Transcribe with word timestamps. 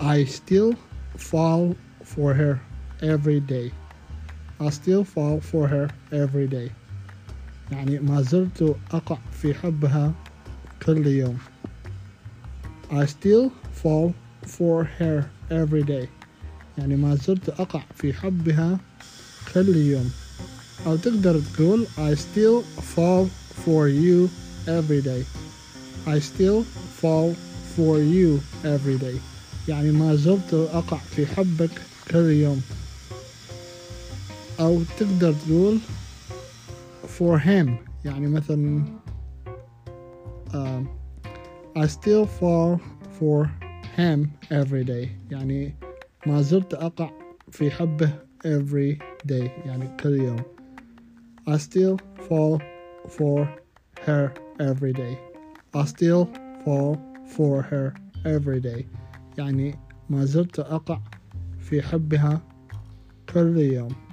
I 0.00 0.24
still 0.24 0.74
fall 1.16 1.76
for 2.04 2.34
her 2.34 2.60
every 3.02 3.40
day 3.40 3.72
I 4.60 4.70
still 4.70 5.04
fall 5.04 5.40
for 5.40 5.66
her 5.68 5.88
every 6.12 6.48
day 6.48 6.70
يعني 7.72 7.98
ما 7.98 8.22
زلت 8.22 8.76
أقع 8.92 9.18
في 9.32 9.54
حبها 9.54 10.12
كل 10.86 11.06
يوم 11.06 11.38
I 12.90 13.06
still 13.06 13.50
fall 13.82 14.12
for 14.46 14.84
her 14.98 15.24
every 15.50 15.82
day 15.82 16.08
يعني 16.78 16.96
ما 16.96 17.14
زلت 17.14 17.48
أقع 17.48 17.82
في 17.96 18.12
حبها 18.12 18.78
كل 19.54 19.76
يوم 19.76 20.10
أو 20.86 20.96
تقدر 20.96 21.40
تقول 21.40 21.86
I 21.96 22.14
still 22.14 22.62
fall 22.94 23.26
for 23.64 23.88
you 23.88 24.28
every 24.66 25.02
day 25.02 25.24
I 26.06 26.18
still 26.18 26.64
fall 27.00 27.34
for 27.76 27.98
you 27.98 28.40
every 28.64 28.98
day 28.98 29.18
يعني 29.67 29.91
ما 29.91 30.15
زلت 30.15 30.53
أقع 30.53 30.97
في 30.97 31.25
حبك 31.25 31.81
كل 32.11 32.31
يوم 32.31 32.61
أو 34.59 34.83
تقدر 34.97 35.33
تقول 35.33 35.79
for 37.17 37.39
him 37.39 37.69
يعني 38.05 38.27
مثلا 38.27 38.83
uh, 40.53 40.81
I 41.77 41.87
still 41.87 42.25
fall 42.25 42.79
for 43.19 43.49
him 43.97 44.27
every 44.51 44.83
day 44.83 45.07
يعني 45.31 45.75
ما 46.27 46.41
زلت 46.41 46.73
أقع 46.73 47.09
في 47.51 47.71
حبه 47.71 48.09
every 48.45 48.97
day 49.27 49.49
يعني 49.65 49.97
كل 50.03 50.19
يوم 50.19 50.41
I 51.49 51.57
still 51.57 51.97
fall 52.27 52.61
for 53.07 53.47
her 54.05 54.33
every 54.59 54.93
day 54.93 55.17
I 55.75 55.85
still 55.85 56.25
fall 56.63 56.97
for 57.35 57.61
her 57.61 57.93
every 58.25 58.59
day 58.59 58.85
يعني 59.37 59.75
ما 60.09 60.25
زلت 60.25 60.59
أقع 60.59 60.99
في 61.59 61.81
حبها 61.81 62.41
كل 63.33 63.57
يوم. 63.57 64.06